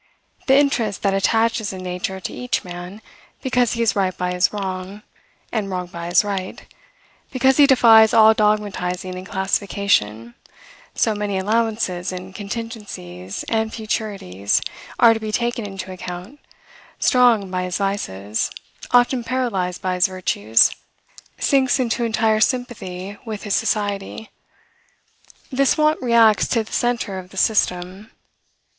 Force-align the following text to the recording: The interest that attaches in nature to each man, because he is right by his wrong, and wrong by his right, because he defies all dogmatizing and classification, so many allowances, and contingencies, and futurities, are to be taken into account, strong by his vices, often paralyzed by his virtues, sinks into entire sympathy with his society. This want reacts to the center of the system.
The 0.47 0.57
interest 0.57 1.03
that 1.03 1.13
attaches 1.13 1.71
in 1.71 1.83
nature 1.83 2.19
to 2.19 2.33
each 2.33 2.63
man, 2.63 3.03
because 3.43 3.73
he 3.73 3.83
is 3.83 3.95
right 3.95 4.17
by 4.17 4.33
his 4.33 4.51
wrong, 4.51 5.03
and 5.51 5.69
wrong 5.69 5.85
by 5.85 6.07
his 6.07 6.23
right, 6.23 6.65
because 7.29 7.57
he 7.57 7.67
defies 7.67 8.11
all 8.11 8.33
dogmatizing 8.33 9.13
and 9.13 9.27
classification, 9.27 10.33
so 10.95 11.13
many 11.13 11.37
allowances, 11.37 12.11
and 12.11 12.33
contingencies, 12.33 13.43
and 13.43 13.75
futurities, 13.75 14.59
are 14.97 15.13
to 15.13 15.19
be 15.19 15.31
taken 15.31 15.67
into 15.67 15.91
account, 15.91 16.39
strong 16.97 17.51
by 17.51 17.61
his 17.61 17.77
vices, 17.77 18.49
often 18.89 19.23
paralyzed 19.23 19.83
by 19.83 19.93
his 19.93 20.07
virtues, 20.07 20.71
sinks 21.37 21.79
into 21.79 22.03
entire 22.03 22.39
sympathy 22.39 23.17
with 23.23 23.43
his 23.43 23.53
society. 23.53 24.31
This 25.51 25.77
want 25.77 26.01
reacts 26.01 26.47
to 26.47 26.63
the 26.63 26.71
center 26.73 27.19
of 27.19 27.29
the 27.29 27.37
system. 27.37 28.09